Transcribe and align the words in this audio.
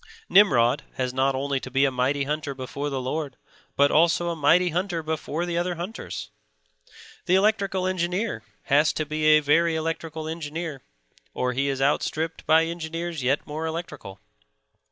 Nimrod 0.27 0.81
has 0.95 1.13
not 1.13 1.35
only 1.35 1.59
to 1.59 1.69
be 1.69 1.85
a 1.85 1.91
mighty 1.91 2.23
hunter 2.23 2.55
before 2.55 2.89
the 2.89 2.99
Lord, 2.99 3.37
but 3.75 3.91
also 3.91 4.29
a 4.31 4.35
mighty 4.35 4.69
hunter 4.69 5.03
before 5.03 5.45
the 5.45 5.59
other 5.59 5.75
hunters. 5.75 6.31
The 7.27 7.35
electrical 7.35 7.85
engineer 7.85 8.41
has 8.63 8.91
to 8.93 9.05
be 9.05 9.25
a 9.25 9.41
very 9.41 9.75
electrical 9.75 10.27
engineer, 10.27 10.81
or 11.35 11.53
he 11.53 11.67
is 11.69 11.83
outstripped 11.83 12.47
by 12.47 12.63
engineers 12.65 13.21
yet 13.21 13.45
more 13.45 13.67
electrical. 13.67 14.19